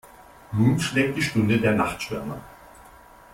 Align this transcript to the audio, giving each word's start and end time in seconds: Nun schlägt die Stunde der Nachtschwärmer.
Nun 0.53 0.79
schlägt 0.79 1.15
die 1.15 1.21
Stunde 1.21 1.59
der 1.61 1.73
Nachtschwärmer. 1.73 2.41